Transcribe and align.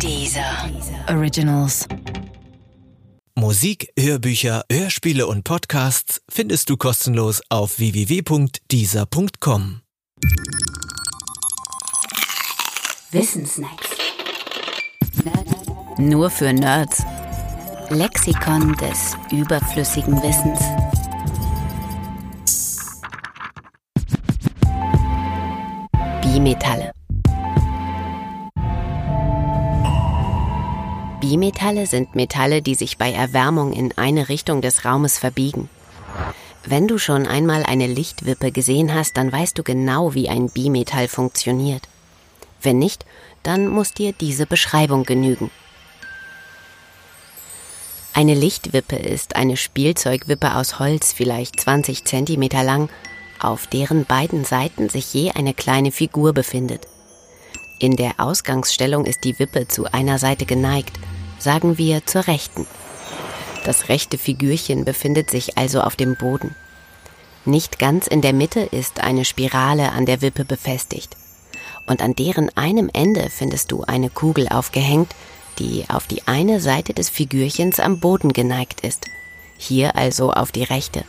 Dieser 0.00 0.70
Originals. 1.08 1.86
Musik, 3.36 3.88
Hörbücher, 3.98 4.64
Hörspiele 4.70 5.26
und 5.26 5.44
Podcasts 5.44 6.20
findest 6.28 6.70
du 6.70 6.76
kostenlos 6.76 7.40
auf 7.48 7.78
www.dieser.com. 7.78 9.80
Wissensnacks. 13.10 13.88
Nur 15.98 16.30
für 16.30 16.52
Nerds. 16.52 17.02
Lexikon 17.90 18.74
des 18.76 19.16
überflüssigen 19.30 20.22
Wissens. 20.22 20.60
Bimetalle. 26.22 26.93
Bimetalle 31.26 31.86
sind 31.86 32.14
Metalle, 32.14 32.60
die 32.60 32.74
sich 32.74 32.98
bei 32.98 33.10
Erwärmung 33.10 33.72
in 33.72 33.96
eine 33.96 34.28
Richtung 34.28 34.60
des 34.60 34.84
Raumes 34.84 35.18
verbiegen. 35.18 35.70
Wenn 36.66 36.86
du 36.86 36.98
schon 36.98 37.26
einmal 37.26 37.64
eine 37.64 37.86
Lichtwippe 37.86 38.52
gesehen 38.52 38.92
hast, 38.92 39.16
dann 39.16 39.32
weißt 39.32 39.56
du 39.56 39.62
genau, 39.62 40.12
wie 40.12 40.28
ein 40.28 40.50
Bimetall 40.50 41.08
funktioniert. 41.08 41.88
Wenn 42.60 42.78
nicht, 42.78 43.06
dann 43.42 43.68
muss 43.68 43.94
dir 43.94 44.12
diese 44.12 44.44
Beschreibung 44.44 45.04
genügen. 45.04 45.50
Eine 48.12 48.34
Lichtwippe 48.34 48.96
ist 48.96 49.34
eine 49.34 49.56
Spielzeugwippe 49.56 50.54
aus 50.56 50.78
Holz, 50.78 51.14
vielleicht 51.14 51.58
20 51.58 52.04
cm 52.04 52.48
lang, 52.62 52.90
auf 53.40 53.66
deren 53.66 54.04
beiden 54.04 54.44
Seiten 54.44 54.90
sich 54.90 55.14
je 55.14 55.30
eine 55.30 55.54
kleine 55.54 55.90
Figur 55.90 56.34
befindet. 56.34 56.86
In 57.80 57.96
der 57.96 58.12
Ausgangsstellung 58.18 59.06
ist 59.06 59.24
die 59.24 59.38
Wippe 59.38 59.68
zu 59.68 59.90
einer 59.90 60.18
Seite 60.18 60.44
geneigt, 60.44 60.98
sagen 61.38 61.78
wir 61.78 62.06
zur 62.06 62.26
rechten. 62.26 62.66
Das 63.64 63.88
rechte 63.88 64.18
Figürchen 64.18 64.84
befindet 64.84 65.30
sich 65.30 65.56
also 65.56 65.80
auf 65.80 65.96
dem 65.96 66.16
Boden. 66.16 66.54
Nicht 67.46 67.78
ganz 67.78 68.06
in 68.06 68.20
der 68.20 68.32
Mitte 68.32 68.60
ist 68.60 69.00
eine 69.00 69.24
Spirale 69.24 69.92
an 69.92 70.06
der 70.06 70.22
Wippe 70.22 70.44
befestigt. 70.44 71.16
Und 71.86 72.00
an 72.00 72.14
deren 72.14 72.54
einem 72.56 72.90
Ende 72.92 73.28
findest 73.30 73.72
du 73.72 73.82
eine 73.82 74.08
Kugel 74.08 74.48
aufgehängt, 74.48 75.14
die 75.58 75.84
auf 75.88 76.06
die 76.06 76.26
eine 76.26 76.60
Seite 76.60 76.94
des 76.94 77.10
Figürchens 77.10 77.80
am 77.80 78.00
Boden 78.00 78.32
geneigt 78.32 78.80
ist. 78.80 79.06
Hier 79.58 79.96
also 79.96 80.32
auf 80.32 80.52
die 80.52 80.64
rechte. 80.64 81.04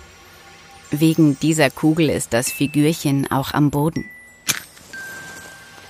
Wegen 0.92 1.40
dieser 1.40 1.70
Kugel 1.70 2.10
ist 2.10 2.34
das 2.34 2.52
Figürchen 2.52 3.30
auch 3.32 3.54
am 3.54 3.72
Boden. 3.72 4.06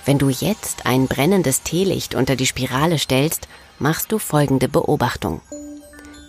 Wenn 0.06 0.18
du 0.18 0.28
jetzt 0.28 0.86
ein 0.86 1.08
brennendes 1.08 1.64
Teelicht 1.64 2.14
unter 2.14 2.36
die 2.36 2.46
Spirale 2.46 2.96
stellst, 2.96 3.48
machst 3.80 4.12
du 4.12 4.20
folgende 4.20 4.68
Beobachtung. 4.68 5.40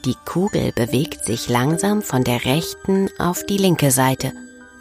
Die 0.03 0.15
Kugel 0.25 0.71
bewegt 0.71 1.23
sich 1.25 1.47
langsam 1.47 2.01
von 2.01 2.23
der 2.23 2.43
rechten 2.43 3.07
auf 3.19 3.45
die 3.45 3.57
linke 3.57 3.91
Seite. 3.91 4.33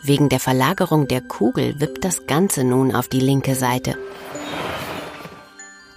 Wegen 0.03 0.31
der 0.31 0.41
Verlagerung 0.41 1.09
der 1.09 1.21
Kugel 1.21 1.79
wippt 1.79 2.05
das 2.05 2.27
Ganze 2.27 2.65
nun 2.65 2.95
auf 2.95 3.09
die 3.09 3.21
linke 3.21 3.55
Seite. 3.55 3.99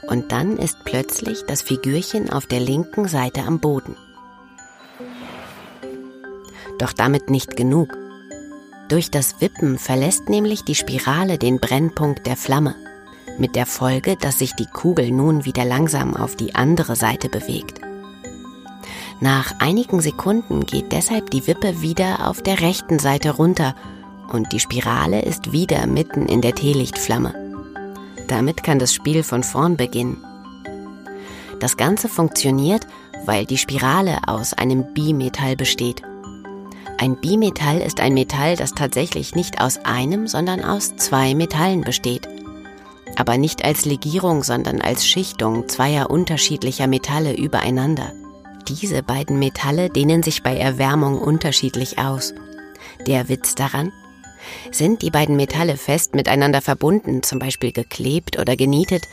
Und 0.05 0.33
dann 0.33 0.57
ist 0.57 0.83
plötzlich 0.83 1.45
das 1.47 1.61
Figürchen 1.61 2.29
auf 2.29 2.47
der 2.47 2.59
linken 2.59 3.07
Seite 3.07 3.43
am 3.43 3.59
Boden. 3.59 3.95
Doch 6.79 6.91
damit 6.91 7.29
nicht 7.29 7.55
genug. 7.55 7.95
Durch 8.89 9.11
das 9.11 9.39
Wippen 9.39 9.77
verlässt 9.77 10.29
nämlich 10.29 10.63
die 10.63 10.75
Spirale 10.75 11.37
den 11.37 11.59
Brennpunkt 11.59 12.25
der 12.25 12.35
Flamme 12.35 12.75
mit 13.37 13.55
der 13.55 13.65
Folge, 13.65 14.17
dass 14.17 14.39
sich 14.39 14.53
die 14.53 14.65
Kugel 14.65 15.11
nun 15.11 15.45
wieder 15.45 15.63
langsam 15.63 16.15
auf 16.15 16.35
die 16.35 16.55
andere 16.55 16.95
Seite 16.95 17.29
bewegt. 17.29 17.79
Nach 19.21 19.53
einigen 19.59 20.01
Sekunden 20.01 20.65
geht 20.65 20.91
deshalb 20.91 21.29
die 21.29 21.47
Wippe 21.47 21.81
wieder 21.81 22.27
auf 22.27 22.41
der 22.41 22.61
rechten 22.61 22.99
Seite 22.99 23.31
runter 23.31 23.75
und 24.31 24.51
die 24.51 24.59
Spirale 24.59 25.21
ist 25.21 25.51
wieder 25.51 25.85
mitten 25.87 26.25
in 26.25 26.41
der 26.41 26.55
Teelichtflamme. 26.55 27.33
Damit 28.27 28.63
kann 28.63 28.79
das 28.79 28.93
Spiel 28.93 29.23
von 29.23 29.43
vorn 29.43 29.77
beginnen. 29.77 30.23
Das 31.59 31.77
Ganze 31.77 32.07
funktioniert, 32.07 32.87
weil 33.25 33.45
die 33.45 33.57
Spirale 33.57 34.19
aus 34.27 34.53
einem 34.53 34.93
Bimetall 34.93 35.55
besteht. 35.55 36.01
Ein 36.99 37.15
Bimetall 37.15 37.79
ist 37.79 38.01
ein 38.01 38.13
Metall, 38.13 38.55
das 38.55 38.73
tatsächlich 38.73 39.33
nicht 39.33 39.61
aus 39.61 39.77
einem, 39.85 40.27
sondern 40.27 40.63
aus 40.63 40.95
zwei 40.97 41.33
Metallen 41.33 41.81
besteht 41.81 42.27
aber 43.19 43.37
nicht 43.37 43.65
als 43.65 43.83
Legierung, 43.83 44.43
sondern 44.43 44.81
als 44.81 45.05
Schichtung 45.05 45.67
zweier 45.67 46.09
unterschiedlicher 46.09 46.87
Metalle 46.87 47.35
übereinander. 47.35 48.13
Diese 48.69 49.03
beiden 49.03 49.39
Metalle 49.39 49.89
dehnen 49.89 50.23
sich 50.23 50.41
bei 50.41 50.55
Erwärmung 50.55 51.19
unterschiedlich 51.19 51.97
aus. 51.97 52.33
Der 53.07 53.27
Witz 53.27 53.55
daran? 53.55 53.91
Sind 54.71 55.01
die 55.01 55.11
beiden 55.11 55.35
Metalle 55.35 55.75
fest 55.75 56.15
miteinander 56.15 56.61
verbunden, 56.61 57.21
zum 57.21 57.39
Beispiel 57.39 57.73
geklebt 57.73 58.39
oder 58.39 58.55
genietet, 58.55 59.03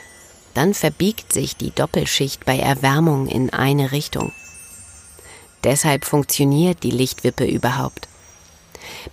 dann 0.55 0.73
verbiegt 0.73 1.33
sich 1.33 1.57
die 1.57 1.73
Doppelschicht 1.75 2.45
bei 2.45 2.59
Erwärmung 2.59 3.27
in 3.27 3.53
eine 3.53 3.91
Richtung. 3.91 4.33
Deshalb 5.67 6.05
funktioniert 6.05 6.85
die 6.85 6.93
Lichtwippe 6.93 7.45
überhaupt. 7.45 8.07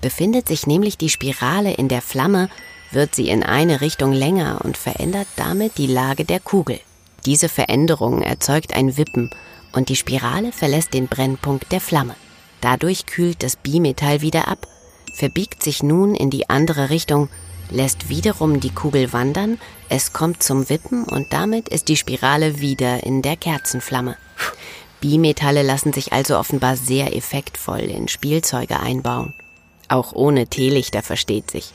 Befindet 0.01 0.47
sich 0.47 0.67
nämlich 0.67 0.99
die 0.99 1.09
Spirale 1.09 1.73
in 1.73 1.87
der 1.87 2.03
Flamme, 2.03 2.47
wird 2.91 3.15
sie 3.15 3.29
in 3.29 3.41
eine 3.41 3.81
Richtung 3.81 4.13
länger 4.13 4.61
und 4.63 4.77
verändert 4.77 5.27
damit 5.35 5.79
die 5.79 5.87
Lage 5.87 6.25
der 6.25 6.39
Kugel. 6.39 6.79
Diese 7.25 7.49
Veränderung 7.49 8.21
erzeugt 8.21 8.75
ein 8.75 8.97
Wippen 8.97 9.31
und 9.71 9.89
die 9.89 9.95
Spirale 9.95 10.51
verlässt 10.51 10.93
den 10.93 11.07
Brennpunkt 11.07 11.71
der 11.71 11.81
Flamme. 11.81 12.15
Dadurch 12.61 13.07
kühlt 13.07 13.41
das 13.41 13.55
Bimetall 13.55 14.21
wieder 14.21 14.47
ab, 14.47 14.67
verbiegt 15.15 15.63
sich 15.63 15.81
nun 15.81 16.13
in 16.13 16.29
die 16.29 16.51
andere 16.51 16.91
Richtung, 16.91 17.29
lässt 17.71 18.09
wiederum 18.09 18.59
die 18.59 18.69
Kugel 18.69 19.11
wandern, 19.11 19.59
es 19.89 20.13
kommt 20.13 20.43
zum 20.43 20.69
Wippen 20.69 21.05
und 21.05 21.33
damit 21.33 21.69
ist 21.69 21.87
die 21.87 21.97
Spirale 21.97 22.59
wieder 22.59 23.03
in 23.03 23.23
der 23.23 23.37
Kerzenflamme. 23.37 24.17
Bimetalle 25.03 25.63
lassen 25.63 25.91
sich 25.91 26.13
also 26.13 26.37
offenbar 26.37 26.77
sehr 26.77 27.13
effektvoll 27.13 27.81
in 27.81 28.07
Spielzeuge 28.07 28.79
einbauen. 28.79 29.33
Auch 29.89 30.13
ohne 30.13 30.47
Teelichter 30.47 31.01
versteht 31.01 31.51
sich. 31.51 31.73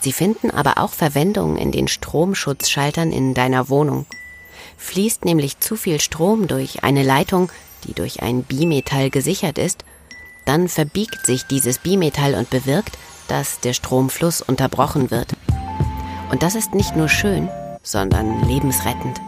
Sie 0.00 0.10
finden 0.10 0.50
aber 0.50 0.78
auch 0.78 0.94
Verwendung 0.94 1.58
in 1.58 1.70
den 1.70 1.86
Stromschutzschaltern 1.86 3.12
in 3.12 3.34
deiner 3.34 3.68
Wohnung. 3.68 4.06
Fließt 4.78 5.26
nämlich 5.26 5.60
zu 5.60 5.76
viel 5.76 6.00
Strom 6.00 6.46
durch 6.46 6.82
eine 6.82 7.02
Leitung, 7.02 7.52
die 7.84 7.92
durch 7.92 8.22
ein 8.22 8.42
Bimetall 8.42 9.10
gesichert 9.10 9.58
ist, 9.58 9.84
dann 10.46 10.68
verbiegt 10.68 11.26
sich 11.26 11.42
dieses 11.42 11.78
Bimetall 11.78 12.34
und 12.36 12.48
bewirkt, 12.48 12.96
dass 13.28 13.60
der 13.60 13.74
Stromfluss 13.74 14.40
unterbrochen 14.40 15.10
wird. 15.10 15.34
Und 16.30 16.42
das 16.42 16.54
ist 16.54 16.72
nicht 16.72 16.96
nur 16.96 17.10
schön, 17.10 17.50
sondern 17.82 18.48
lebensrettend. 18.48 19.20